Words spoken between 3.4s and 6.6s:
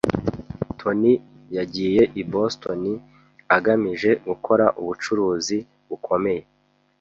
agamije gukora ubucuruzi bukomeye.